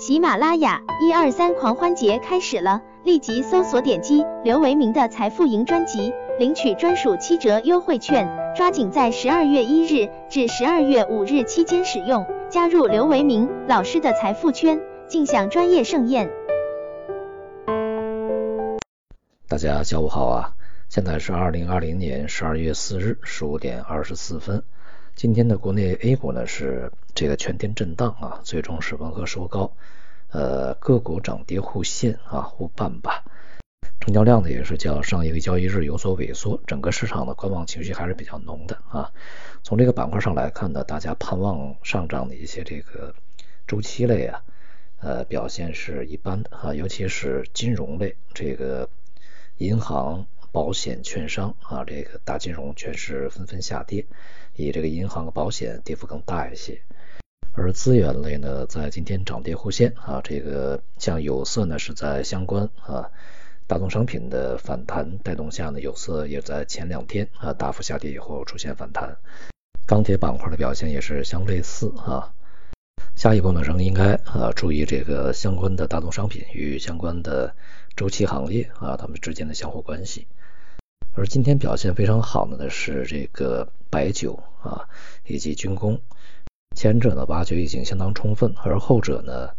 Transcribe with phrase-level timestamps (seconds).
[0.00, 8.26] 喜马拉雅一二三狂欢节开始了，立即搜索点击刘维明的财富营专辑，领取专属七折优惠券，
[8.56, 16.30] 抓紧在十二月一日至十二月五日期间使用，加入刘维明老师的财富圈，尽享专业盛宴。
[19.48, 20.54] 大家下午好啊，
[20.88, 24.62] 现在是二零二零年十二月四日十五点二十四分。
[25.16, 29.72] 今天的国内 A 股呢是这个全天震荡啊，最终是温和收高，
[30.30, 33.22] 呃，个股涨跌互现啊，互半吧。
[34.00, 39.12] 成交量呢也是较上一个交易日有所萎缩，整个市场的观望情绪还是比较浓的啊。
[39.62, 43.14] 从这个板块上来看呢，大家盼望上涨的一些这个
[43.66, 44.42] 周期类啊，
[45.00, 48.88] 呃，表现是一般的啊，尤其是金融类，这个
[49.58, 50.26] 银行。
[50.52, 54.06] 保险、券商啊，这个大金融全是纷纷下跌，
[54.56, 56.80] 以这个银行和保险跌幅更大一些。
[57.52, 63.10] 而资源类呢，在今天涨跌互现啊，这个像有色呢是在相关啊
[63.66, 69.16] 大宗商品的反弹带动下呢，有色也在前两天啊大幅下跌以后出现反弹。
[69.86, 72.32] 钢铁板块的表现也是相类似啊。
[73.16, 77.54] 下一步呢，仍应该啊注意这个相关的大宗商品与相关的
[77.96, 80.26] 周期行业啊它们之间的相互关系。
[81.12, 84.88] 而今天表现非常好的呢是这个白酒啊
[85.26, 86.00] 以及军工，
[86.76, 89.50] 前者呢挖掘已经相当充分，而后者呢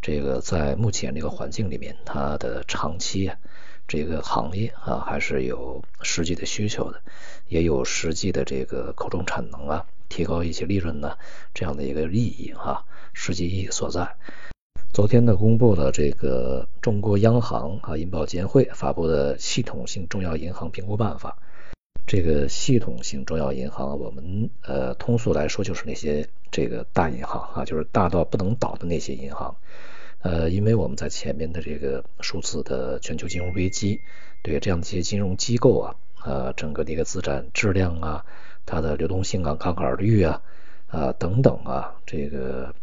[0.00, 3.36] 这个在目前这个环境里面，它的长期啊
[3.88, 7.02] 这个行业啊还是有实际的需求的，
[7.48, 11.16] 也有实际的这个口中产能啊，提高一些利润呢
[11.52, 14.16] 这样的一个意义啊，实际意义所在。
[14.92, 21.38] 昨天呢，公布了这个中国央行啊银保监会发布的系统性重要银行评估办法。
[22.08, 29.54] 这个系统性重要银行，我们呃通俗来说就是那些这个大银行啊，就是大到不能倒的那些银行。
[30.22, 34.00] 呃，因为我们在前面的这个数字的全球金融危机，
[34.42, 38.24] 对这样的一些金融机构啊，呃，整个的一个资产质量啊，
[38.66, 40.42] 它的流动性啊，杠杆率啊，
[40.88, 42.74] 啊等等啊，这个。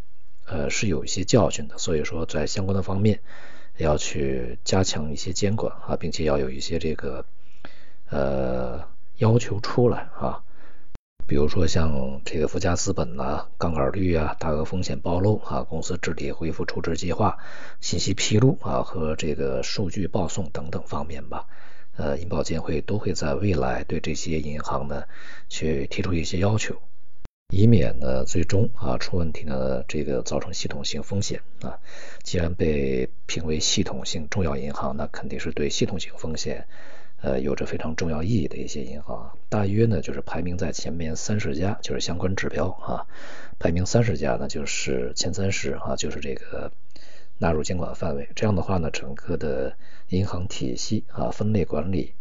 [0.50, 3.20] 呃，是有一些教训的，所以说在相关的方面
[3.76, 7.26] 要去加强一些监管啊，并且要有一些这个
[8.08, 8.88] 呃
[9.18, 10.42] 要求出来啊，
[11.26, 17.36] 比如说像这个附加资本呐、杠杆率啊、大额风险暴露啊、公司治理恢复处置计划、
[17.80, 21.44] 信息披露啊和这个数据报送等等方面吧，
[21.96, 25.04] 呃，银保监会都会在未来对这些银行呢
[25.50, 26.76] 去提出一些要求。
[27.50, 31.78] 以免呢最终啊出问题呢，这个造成系统性风险啊。
[32.22, 36.68] 既然被评为系统性重要银行，那肯定是对系统性风险
[37.22, 39.38] 呃有着非常重要意义的一些银行。
[39.48, 43.06] 大约呢就是排名在前面三十家，就是相关指标啊。
[43.58, 46.70] 排名三十家呢就是前三十啊，就是这个
[47.38, 48.28] 纳入监管范围。
[48.36, 49.74] 这样的话呢，整个的
[50.10, 52.12] 银行体系啊分类管理，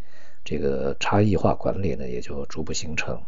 [0.45, 3.21] 这个差异化管理呢也就逐步形成。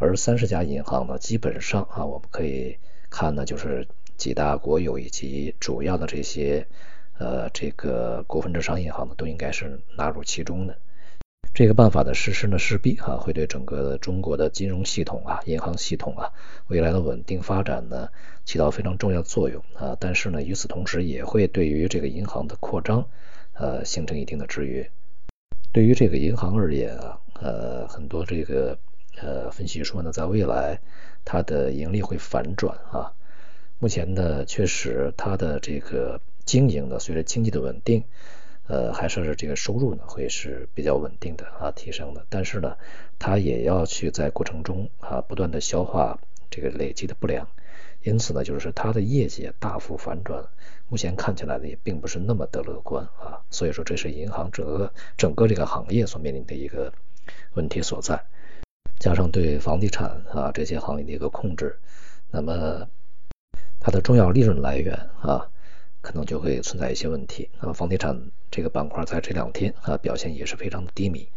[0.00, 2.78] 而三十家银行呢，基本上啊，我们可以
[3.10, 6.66] 看呢，就是几大国有以及主要的这些
[7.18, 10.78] 呃这个股份制商业银行呢，都应该是纳入其中的。
[11.52, 16.32] 这个办法的实施呢，势必啊会对整个中国的金融系统啊、银行系统啊
[16.68, 18.08] 未来的稳定发展呢
[18.46, 19.98] 起到非常重要作用啊。
[20.00, 23.06] 但是呢，与此同时也会对于这个银行的扩张
[23.52, 24.90] 呃形成一定的制约。
[25.72, 28.78] 对于这个银行而言啊，呃很多这个。
[29.16, 30.80] 呃，分析说呢，在未来
[31.24, 33.12] 它的盈利会反转啊。
[33.78, 38.04] 目前呢，确实它的这个经营呢，随着经济的稳定，
[38.66, 42.24] 呃，还是这个收入呢会是比较稳定的啊，提升的。
[42.28, 42.76] 但是呢，
[43.18, 46.18] 它也要去在过程中啊，不断的消化
[46.50, 47.48] 这个累积的不良。
[48.02, 50.42] 因此呢，就是它的业绩大幅反转，
[50.88, 53.40] 目前看起来呢也并不是那么的乐观啊。
[53.50, 56.92] 所以说，这是银行整个整个这个行业所面临的一个
[57.52, 58.24] 问题所在。
[59.00, 61.78] 加上对房地产啊这些行业的一个控制，
[62.30, 62.86] 那么
[63.80, 65.48] 它的重要利润来源啊，
[66.02, 67.48] 可能就会存在一些问题。
[67.60, 71.30] 那么房地产这个板块在这两天啊表现也是非常低迷，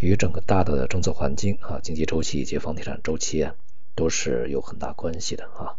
[0.00, 3.54] 与整个大的政策环境啊、经济周期以及房地产周期啊
[3.94, 5.76] 都是有很大关系的啊。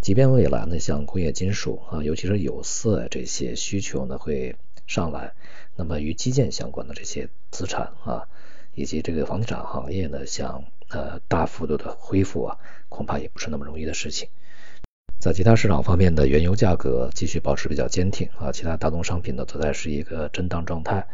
[0.00, 4.56] 即便未来呢，像工业金属啊，尤其是有色这些需求呢会
[4.88, 5.32] 上来，
[5.76, 8.26] 那么与基建相关的这些资产啊。
[8.74, 14.28] 以及这个房地产行业呢，想呃大幅度的恢复啊，恐怕也不是那么容易的事情。
[15.18, 21.06] 在其他市场方面的原油价格继续保持比较坚挺啊，其他大宗商品呢都在是一个震荡状态。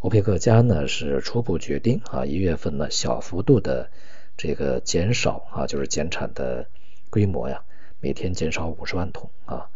[0.00, 3.90] 欧佩克加呢是初步决定啊，一月份呢小幅度的
[4.36, 6.66] 这个减少啊，就是减产的
[7.10, 7.62] 规模呀，
[8.00, 9.68] 每天减少五十万桶啊。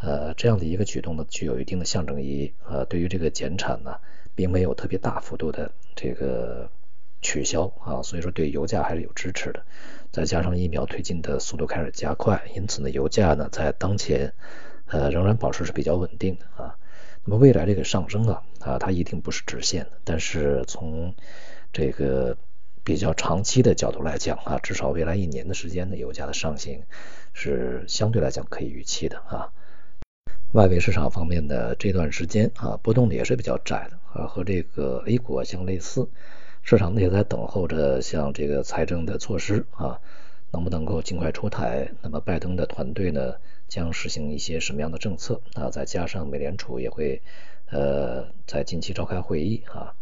[0.00, 2.52] 呃，这样的一个举动呢，具有一定的象征意义。
[2.68, 3.96] 呃，对于这个减产呢，
[4.34, 6.70] 并没有特别大幅度的这个
[7.20, 9.64] 取消啊，所以说对油价还是有支持的。
[10.10, 14.32] 再加上疫苗推进的速度开始加快，因此呢，油价呢在当前
[14.86, 16.76] 呃仍然保持是比较稳定的啊。
[17.24, 21.14] 那么未来这个上升啊啊，它一定不是直线的，但是从
[21.74, 22.38] 这个
[22.84, 26.82] 比较长期的角度来讲啊，至少未来一年的时间呢，油价的上行
[27.34, 29.52] 是相对来讲可以预期的啊。
[30.52, 36.08] 外围市场方面的这段时间啊，波动的也是比较窄的啊，和这个 A 股相类似。
[36.70, 39.98] 市场呢也在等候着像这个财政的措施啊，
[40.52, 41.90] 能不能够尽快出台？
[42.02, 43.36] 那么拜登的团队呢
[43.68, 45.70] 将实行一些什么样的政策啊？
[45.70, 47.22] 再加上美联储也会
[47.70, 49.94] 呃在近期召开会议啊，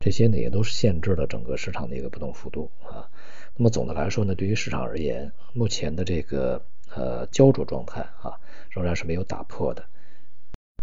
[0.00, 3.06] 这些呢也都是限制了整个市场的一个波动幅度啊。
[3.54, 8.40] 那么总的来说呢，对于市场而言，目前的这个呃焦灼状态啊
[8.70, 9.84] 仍然是没有打破的。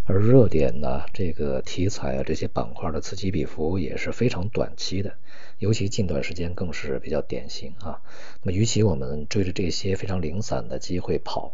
[0.10, 5.18] 而热点呢，这个题材啊，这些板块的此起彼伏也是非常短期的，
[5.60, 8.02] 尤其近段时间更是比较典型啊。
[8.42, 11.52] 那么，与其我们追着这些非常零散的机会跑，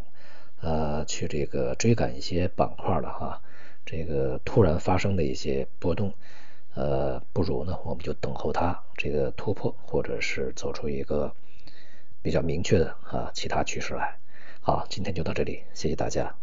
[0.61, 3.41] 呃，去这个追赶一些板块的哈，
[3.87, 6.13] 这个突然发生的一些波动，
[6.75, 11.33] 呃，不如呢，我们就等候它这个突破，或者是走出一个
[12.21, 14.19] 比较明确的啊其他趋势来。
[14.61, 16.35] 好，今天就到这里，谢谢大家。